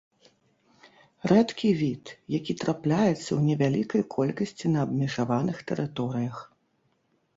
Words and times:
Рэдкі 1.31 1.69
від, 1.81 2.03
які 2.37 2.53
трапляецца 2.63 3.11
ў 3.11 3.39
невялікай 3.49 4.03
колькасці 4.15 4.65
на 4.77 4.83
абмежаваных 4.89 5.57
тэрыторыях. 5.73 6.35